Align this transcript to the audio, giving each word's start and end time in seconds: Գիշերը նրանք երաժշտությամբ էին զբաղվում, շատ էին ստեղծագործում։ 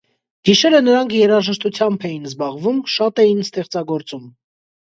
Գիշերը 0.47 0.77
նրանք 0.85 1.13
երաժշտությամբ 1.17 2.07
էին 2.11 2.25
զբաղվում, 2.31 2.81
շատ 2.97 3.23
էին 3.27 3.47
ստեղծագործում։ 3.47 4.27